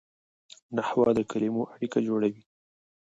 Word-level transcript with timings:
نحوه 0.75 1.09
د 1.17 1.19
کلیمو 1.31 1.63
اړیکه 1.73 1.99
جوړوي. 2.07 2.43